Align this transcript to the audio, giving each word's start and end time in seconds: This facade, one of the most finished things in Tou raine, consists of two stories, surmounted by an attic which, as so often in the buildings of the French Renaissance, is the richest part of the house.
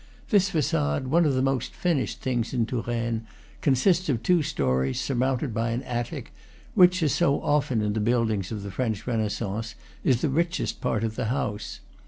This 0.31 0.49
facade, 0.49 1.09
one 1.09 1.25
of 1.25 1.35
the 1.35 1.43
most 1.43 1.75
finished 1.75 2.21
things 2.21 2.55
in 2.55 2.65
Tou 2.65 2.81
raine, 2.81 3.27
consists 3.61 4.09
of 4.09 4.23
two 4.23 4.41
stories, 4.41 4.99
surmounted 4.99 5.53
by 5.53 5.69
an 5.69 5.83
attic 5.83 6.33
which, 6.73 7.03
as 7.03 7.11
so 7.13 7.39
often 7.43 7.83
in 7.83 7.93
the 7.93 7.99
buildings 7.99 8.51
of 8.51 8.63
the 8.63 8.71
French 8.71 9.05
Renaissance, 9.05 9.75
is 10.03 10.21
the 10.21 10.29
richest 10.29 10.81
part 10.81 11.03
of 11.03 11.13
the 11.17 11.25
house. 11.25 11.81